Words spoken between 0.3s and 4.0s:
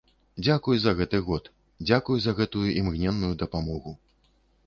Дзякуй за гэты год, дзякуй за гэтую імгненную дапамогу.